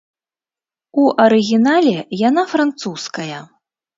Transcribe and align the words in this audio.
У 1.01 1.03
арыгінале 1.25 1.93
яна 2.29 2.43
французская. 2.53 3.37